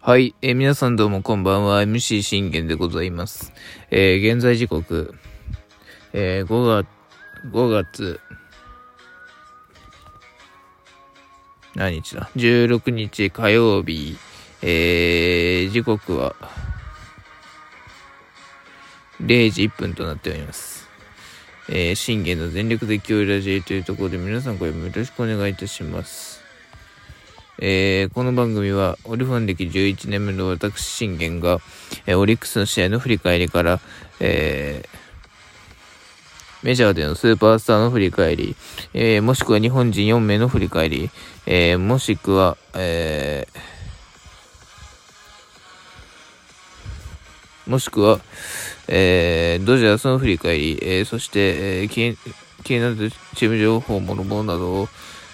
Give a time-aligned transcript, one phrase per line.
[0.00, 3.52] はい、えー、皆さんどうもこんばんは、MC 信玄でございます。
[3.90, 5.14] えー、現在時刻、
[6.12, 6.88] えー、5月、
[7.52, 8.20] 5月、
[11.74, 14.16] 何日だ ?16 日火曜日、
[14.62, 16.34] えー、時刻は、
[19.20, 20.88] 0時1分となっております。
[21.68, 26.39] えー、信玄の全力で今日ラジエというところで皆さんこれもよろしくお願いいたします。
[27.62, 31.58] えー、この番組は、オリファン歴11年目の私、信玄が、
[32.06, 33.80] えー、オリックスの試合の振り返りから、
[34.18, 38.56] えー、メジャーでのスーパースターの振り返り、
[38.94, 41.10] えー、もしくは日本人4名の振り返り、
[41.44, 48.20] えー、もしくは、えー、もしくは、
[48.88, 52.16] えー、ドジャースの振り返り、えー、そして、えー、気
[52.62, 54.88] 気になるチーム情報、もろもろなどを、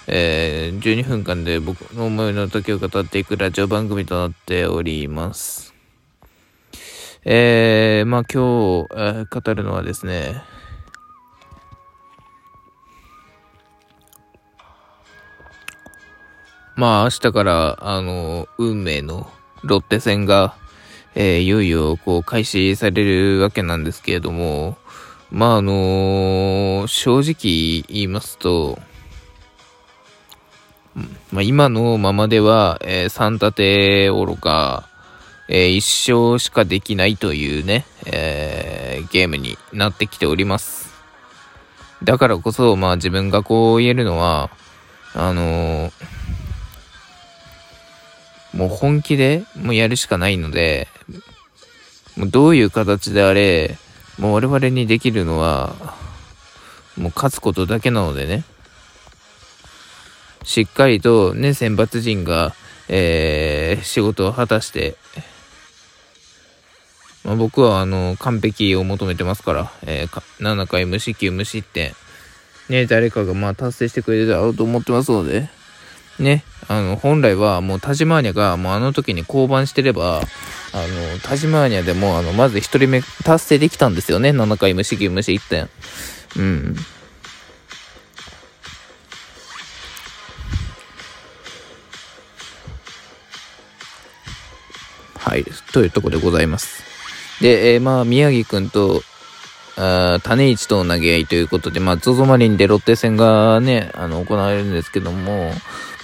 [0.09, 5.75] えー、12分間で僕の思いの時を語っていくラジオ番組となっております。
[7.25, 10.43] えー、まあ今日、えー、語るのはですね、
[16.77, 19.29] まあ明日から、あの、運命の
[19.65, 20.55] ロッテ戦が、
[21.17, 24.77] えー、いよいよこう開始されるわけなんですけれども、
[25.33, 28.79] まああのー、正直言いますと、
[31.33, 34.89] まあ、今のままでは、えー、3立て愚か、
[35.49, 40.95] えー、1勝しかできないというね、えー、ゲームになってきております。
[42.05, 44.51] だからこそ、まあ自分がこう言えるのは、
[45.15, 45.93] あのー、
[48.57, 50.89] もう本気でもうやるしかないので、
[52.17, 53.79] もうどういう形であれ、
[54.19, 55.75] もう我々にできるのは、
[56.97, 58.45] もう勝つことだけなのでね。
[60.47, 62.55] しっかりとね、選抜陣が、
[62.89, 64.97] えー、仕事を果たして、
[67.25, 71.93] まあ、僕はあの、完璧を求めてますから、えー、7回無失球無失点、
[72.69, 75.51] ね、誰かがまあ達成してくれるだろうと思ってますので、
[76.21, 85.69] ね、あの、本来はもうタジマーニャがもうあの時に降板してれば、あの、タジマーニャでもあの、まず1人目達成できたんですよね、7回無失球無失点。
[86.37, 86.77] うん。
[95.45, 96.85] というとこでございます。
[97.41, 99.03] で、えー、まあ、宮城くんと、
[99.79, 105.53] あ種市との投げ合いということで、まあ、ゾゾマリンでロッテ戦がね、あの、行われるんですけども、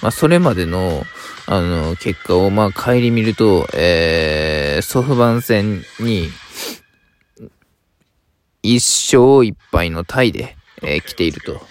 [0.01, 1.03] まあ、それまでの、
[1.47, 6.29] あの、結果を、まあ、帰り見ると、えー、ソフバン戦に、
[8.63, 11.65] 1勝1敗のタイで、えー、来ていると。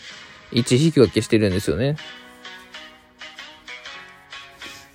[0.53, 1.97] 1引き分けしてるんですよね。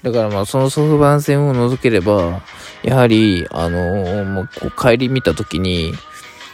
[0.03, 2.41] だからまあそのソフバン戦を除ければ、
[2.83, 5.93] やはり、あのー、もうこう帰り見たときに、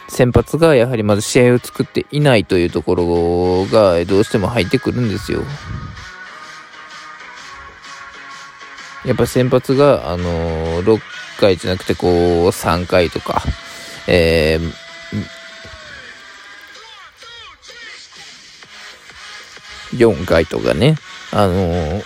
[0.08, 5.42] 先発がやはりまず試合を作っていないというところがどうしても入ってくるんですよ。
[9.04, 11.00] やっぱ先発が、あのー、6
[11.40, 12.10] 回じゃなくてこう
[12.48, 13.42] 3回とか、
[14.06, 20.96] えー、4回とかね、
[21.32, 22.04] あのー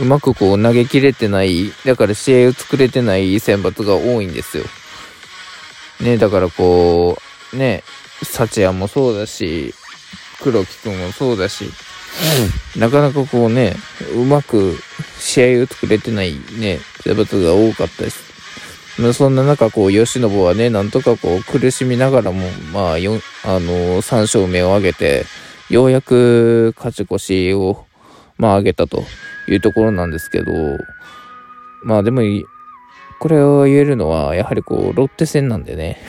[0.00, 4.64] うまくこう投げ切れてない、だから試合を作れてない選抜が多いんですよ。
[6.00, 7.18] ね、だからこ
[7.52, 7.84] う、ね、
[8.22, 9.74] 幸也もそうだし、
[10.42, 11.70] 黒木くんもそうだし、
[12.76, 13.76] なかなかこうね、
[14.14, 14.78] うまく
[15.18, 18.30] 試合を作れてないね、選抜が多かったです。
[18.98, 25.24] まそんな中、こう、吉信はね、なんとかこう、苦しみながらも、まあ、よあのー、3勝目を挙げて、
[25.70, 27.86] ようやく勝ち越しを、
[28.40, 29.04] まあ、挙げたと。
[29.50, 30.52] いうところなんですけど、
[31.82, 32.22] まあでも、
[33.18, 36.00] これを言えるのは、やはりこう、ロッテ戦なんでね。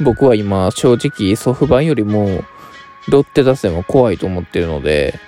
[0.00, 2.44] 僕は今、正直、ソフバンよりも、
[3.08, 5.18] ロッテ打線は怖いと思ってるので、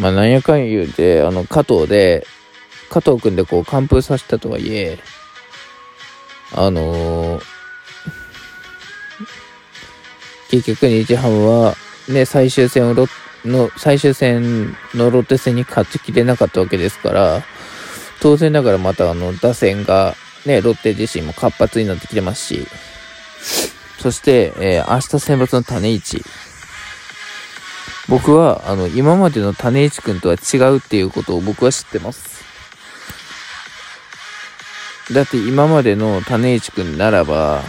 [0.00, 2.26] まあ、なんやかん言うて、あの、加藤で、
[2.90, 4.98] 加藤くんでこう、完封させたとはいえ、
[6.54, 7.51] あのー、
[10.52, 11.74] 結局日ハムは、
[12.10, 13.06] ね、最終戦をロ
[13.46, 17.42] の、最終戦のロッテ戦に勝ちきれなかったわけですから、
[18.20, 20.14] 当然ながらまたあの、打線が、
[20.44, 22.66] ね、ロッテ自身も活発になってきてますし、
[23.98, 26.22] そして、えー、明日選抜の種市。
[28.10, 32.44] 僕は、あの、今までの種市くんとは違うっていうことを僕は知ってます。
[35.14, 37.62] だって今までの種市くんならば、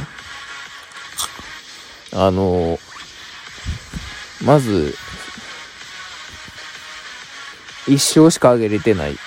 [2.14, 2.80] あの、
[4.44, 4.96] まず、
[7.88, 9.18] 一勝しか上げれてない。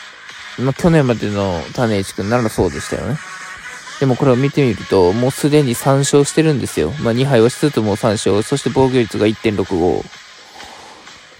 [0.59, 3.19] まあ、去年までの種市くんならそうでしたよね。
[4.00, 6.91] でもこれを見てみると、もうすでに3勝してるんですよ。
[7.00, 8.43] まあ、2敗はしつつも3勝。
[8.43, 10.05] そして防御率が1.65。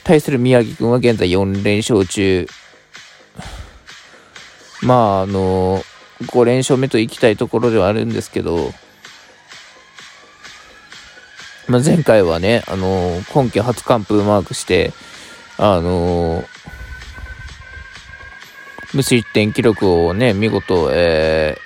[0.05, 2.47] 対する宮城くんは現在4連勝中。
[4.83, 5.83] まあ、あの
[6.23, 8.73] 5連勝目と行きたいところではあるんですけど、
[11.69, 14.93] まあ、前回はね、あの今季初完封マークして、
[15.59, 16.45] あの
[18.95, 21.59] 無失点記録をね、見事、え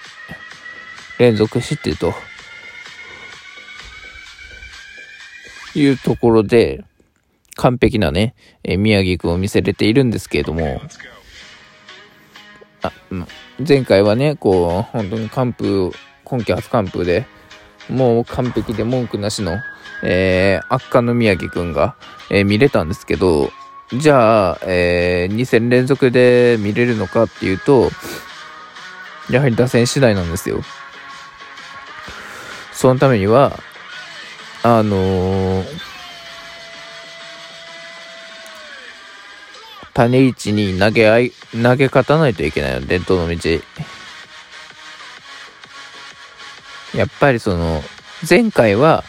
[1.19, 2.15] ー、連続してと、
[5.75, 6.85] いうところで、
[7.57, 10.81] 完璧なね、えー、宮城くんを見せれているんですけれども、
[12.83, 12.93] あ、
[13.67, 15.93] 前回はね、こう、本当に完封、
[16.25, 17.27] 今季初完封で、
[17.89, 19.59] もう完璧で文句なしの、
[20.03, 21.97] えー、圧巻の宮城くんが、
[22.31, 23.51] えー、見れたんですけど、
[23.93, 27.91] じゃあ、えー、2戦連続で見れるのかっていうと、
[29.31, 30.61] やはり打線次第なんですよ。
[32.73, 33.59] そのためには、
[34.63, 35.65] あのー、
[39.93, 43.37] 種市に投げ合い、投げ勝たないといけないの、伝統の道。
[46.95, 47.83] やっぱりその、
[48.29, 49.05] 前回は、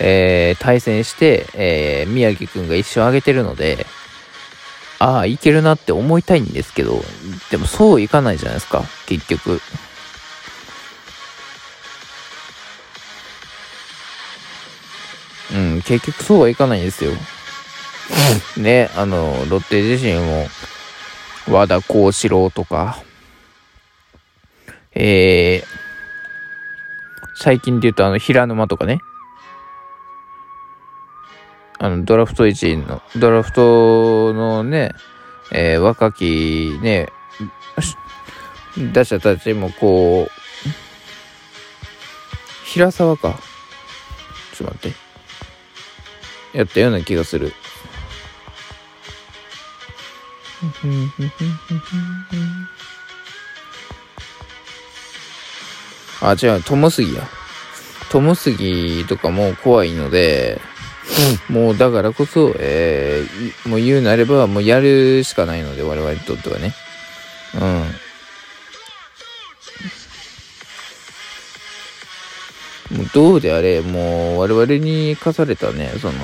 [0.00, 3.86] えー、対戦して、えー、宮城くんが一勝上げてるので、
[4.98, 7.02] ああ、いけるなって思いたいんですけど、
[7.50, 9.60] でもそういかないじゃないですか、結局。
[15.52, 17.12] うん、結局そうはいかないんですよ。
[18.56, 20.48] ね、あの、ロッテ自身も、
[21.48, 23.02] 和田幸四郎とか、
[24.94, 25.83] えー、
[27.34, 29.00] 最近で言うとあの、平沼とかね、
[31.78, 34.92] あの、ドラフト1位の、ドラフトのね、
[35.52, 37.08] えー、若きね、
[38.92, 40.44] 打者たちもこう、
[42.64, 43.38] 平沢か。
[44.52, 44.92] ちょっと待っ
[46.52, 46.58] て。
[46.58, 47.52] やったような気がする。
[56.30, 57.22] あ、違う、ともすぎや。
[58.10, 60.60] ともすぎとかも怖いので、
[61.48, 66.74] もうだからこそ、えー、もう言うなれば、もうやるしかないので、我々にとってはね。
[67.54, 67.84] うん。
[72.96, 76.14] もうどうであれ、もう我々に課されたね、その、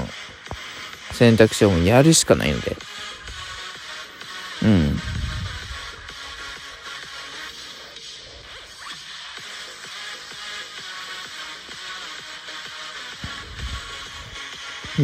[1.12, 2.76] 選択肢をやるしかないので。
[4.62, 4.98] うん。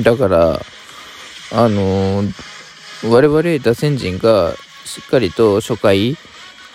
[0.02, 0.60] だから、
[1.52, 4.54] あのー、我々打線陣が
[4.84, 6.16] しっかりと初回、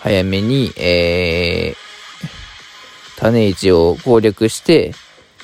[0.00, 4.94] 早めに、えー、種市を攻略して、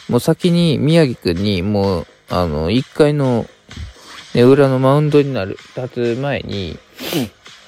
[0.08, 3.46] もう先に宮城くんに、もう、あの、1回の、
[4.34, 6.78] ね、裏のマウンドになる、立つ前に、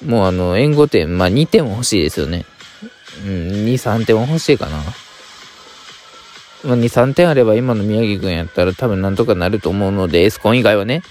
[0.05, 2.45] もうあの、援護点、まあ2点も欲しいですよね。
[3.25, 4.83] うん、2、3点も欲しいかな。
[6.63, 11.01] まあ、2、3点あれば今の宮城くんやったら多分なんとかなると思うので、エスコン以外はね、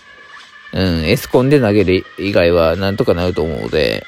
[0.72, 4.06] うん、エスコンで投げる以外はなんとかなると思うので、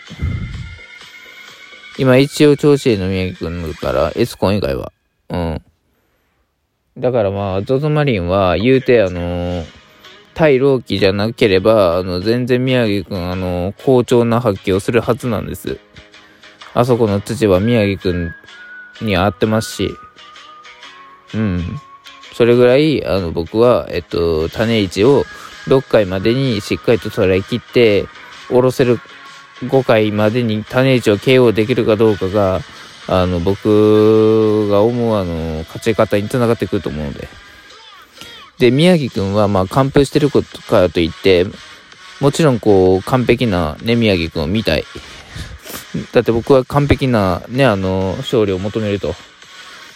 [1.99, 4.93] 今一応調子いいの宮城くんから、エスコン以外は。
[5.29, 5.63] うん。
[6.99, 9.65] だからまあ、ゾゾマリンは言うてあのー、
[10.35, 15.79] 対ローキじゃなければ、あの、全然宮城くん、あのー、好調な発揮をするはずなんです。
[16.75, 18.35] あそこの土は宮城くん
[19.03, 19.91] に合ってますし、
[21.35, 21.81] うん。
[22.35, 25.25] それぐらい、あの、僕は、えっと、種市を
[25.67, 28.07] 6回までにしっかりと捉え切って、
[28.49, 29.01] 下ろせる
[29.61, 32.61] 5回までに種市を KO できるかどうかが、
[33.09, 37.29] あの、僕が思う、あの、勝ち方につながってくると思うので。
[38.59, 41.47] で、宮城くんは、まあ、完封してることからといって、
[42.21, 44.85] もちろん、こう、完璧な、ね、宮城くんを見たい。
[46.13, 49.15] だって僕は完璧な、ね、あの、勝利を求めると。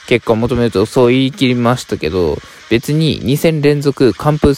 [0.07, 2.39] 結果を求めるとそう言い切りましたけど、
[2.71, 4.55] 別に2戦連続完封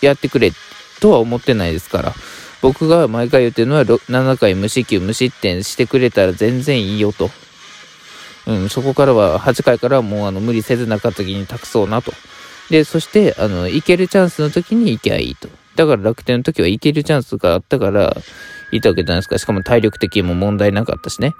[0.00, 0.52] やってくれ
[1.00, 2.14] とは思ってないですから。
[2.62, 7.30] 僕が毎回言ってるのは7回無四球無失点してくれたら全然いいよと。
[8.46, 12.12] うん、そこからは8回からはもうあの無理せず中継ぎに託そうなと。
[12.70, 15.48] で、そして、あの、いけるチャンスの時に行けばいいと。
[15.74, 18.16] だから楽天の時はいけるチャンスがあったから、
[18.70, 19.38] いたわけじゃないですか。
[19.38, 21.34] しかも体力的にも問題なかったしね。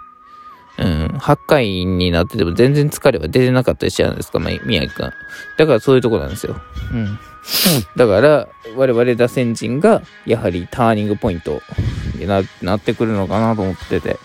[0.77, 5.13] うん、8回になってても全然疲れは出てなかったりしちゃうんですか、宮城くん。
[5.57, 6.55] だからそういうとこなんですよ。
[6.93, 7.19] うん。
[7.95, 11.61] だから、我々打線陣が、やはりターニングポイント
[12.15, 14.19] にななってくるのかなと思ってて。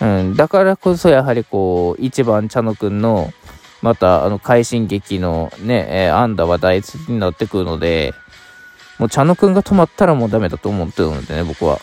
[0.00, 3.32] うん、だからこそ、やはりこう、1番茶野くんの、
[3.82, 8.14] また、あの、快進撃のね、えー、安打は大事になってくるので、
[8.98, 11.80] もう茶野くんが止まったらもうダメだと思ってるのでね、僕は。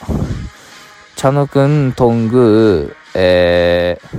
[1.15, 4.17] 茶野くん、トングえー、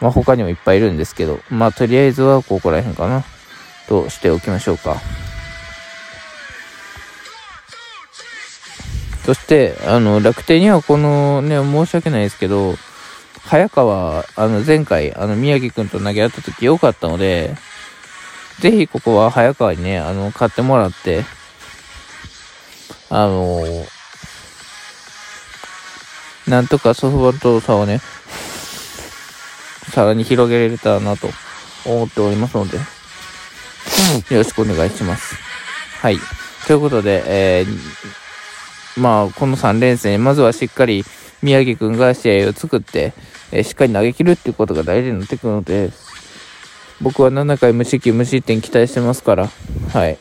[0.00, 3.24] まあ他にもいっぱいいるんですけど、まあとりあえずはここら辺かな、
[3.88, 4.96] としておきましょうか。
[9.24, 12.74] そして、あの、楽天にはこのね、申し訳ないですけど、
[13.44, 17.54] 早川、あの、前回、あの、宮城くんと投げ合った時良かったので、
[18.58, 21.24] ぜひここは早川にね、あの、買ってもらって、
[23.14, 23.62] あの
[26.52, 28.02] なんとかソフトバンク差をね、
[29.90, 31.28] さらに広げられたらなと
[31.86, 32.82] 思っておりますので、よ
[34.30, 35.34] ろしくお願いします。
[36.02, 36.18] はい。
[36.66, 41.06] ということで、えー、まあ、この3連戦、まずはしっかり
[41.40, 43.14] 宮城くんが試合を作って、
[43.50, 45.90] えー、しっかり投げ切るっていうことが大事になってくるので、
[47.00, 49.48] 僕は7回無失球無失点期待してますから、
[49.94, 50.18] はい。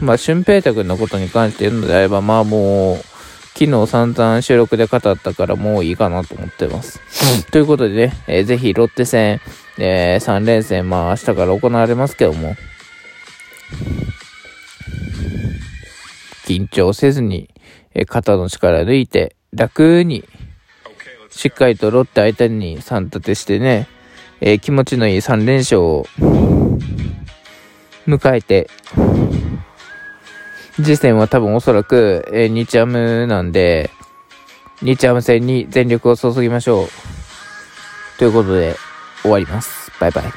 [0.00, 3.13] まあ、俊平太君のことに関して言うのであれば、まあもう、
[3.56, 7.00] 昨日散々収録で語ったからもういいかなと思ってます。
[7.52, 9.40] ということでね、えー、ぜひロッテ戦、
[9.78, 12.56] えー、3連戦、まあ明日から行われますけども、
[16.46, 17.48] 緊張せずに、
[17.94, 20.24] えー、肩の力抜いて、楽に、
[21.30, 23.86] しっかりとロッテ相手に3立てしてね、
[24.40, 26.06] えー、気持ちのいい3連勝を
[28.08, 28.68] 迎えて、
[30.76, 33.90] 次戦は多分おそらく、えー、日ハムなんで、
[34.82, 36.88] 日ハム戦に全力を注ぎましょう。
[38.18, 38.76] ということで、
[39.22, 39.92] 終わります。
[40.00, 40.24] バイバイ。